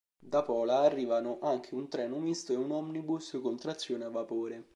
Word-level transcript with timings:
Da 0.17 0.41
Pola 0.41 0.79
arrivavano 0.79 1.37
anche 1.43 1.75
un 1.75 1.87
treno 1.87 2.17
misto 2.17 2.51
e 2.51 2.55
un 2.55 2.71
omnibus 2.71 3.37
con 3.39 3.55
trazione 3.55 4.05
a 4.05 4.09
vapore. 4.09 4.65